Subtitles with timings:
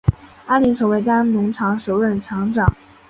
[0.47, 2.73] 安林成为该农场首任场长。